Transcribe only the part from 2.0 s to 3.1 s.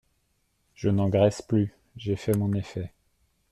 fait mon effet.